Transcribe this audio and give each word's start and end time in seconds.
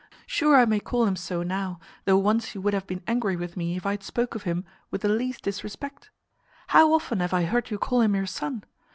Sure 0.25 0.55
I 0.55 0.65
may 0.65 0.79
call 0.79 1.05
him 1.05 1.15
so 1.15 1.43
now, 1.43 1.79
though 2.05 2.17
once 2.17 2.55
you 2.55 2.61
would 2.61 2.73
have 2.73 2.87
been 2.87 3.03
angry 3.05 3.35
with 3.35 3.55
me 3.55 3.75
if 3.75 3.85
I 3.85 3.91
had 3.91 4.01
spoke 4.01 4.33
of 4.33 4.41
him 4.41 4.65
with 4.89 5.01
the 5.01 5.09
least 5.09 5.43
disrespect. 5.43 6.09
How 6.69 6.91
often 6.91 7.19
have 7.19 7.35
I 7.35 7.43
heard 7.45 7.69
you 7.69 7.77
call 7.77 8.01
him 8.01 8.15
your 8.15 8.25
son? 8.25 8.63